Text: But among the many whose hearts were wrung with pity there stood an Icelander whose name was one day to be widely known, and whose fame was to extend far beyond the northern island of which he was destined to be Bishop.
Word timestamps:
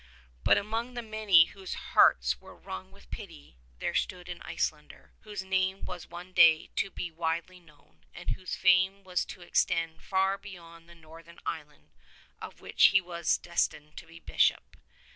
But 0.43 0.57
among 0.57 0.95
the 0.95 1.03
many 1.03 1.45
whose 1.45 1.75
hearts 1.75 2.41
were 2.41 2.55
wrung 2.55 2.91
with 2.91 3.11
pity 3.11 3.57
there 3.77 3.93
stood 3.93 4.29
an 4.29 4.41
Icelander 4.41 5.11
whose 5.19 5.43
name 5.43 5.85
was 5.85 6.07
one 6.09 6.33
day 6.33 6.71
to 6.77 6.89
be 6.89 7.11
widely 7.11 7.59
known, 7.59 8.03
and 8.11 8.31
whose 8.31 8.55
fame 8.55 9.03
was 9.03 9.23
to 9.25 9.41
extend 9.43 10.01
far 10.01 10.39
beyond 10.39 10.89
the 10.89 10.95
northern 10.95 11.39
island 11.45 11.91
of 12.41 12.61
which 12.61 12.85
he 12.85 12.99
was 12.99 13.37
destined 13.37 13.95
to 13.97 14.07
be 14.07 14.19
Bishop. 14.19 14.75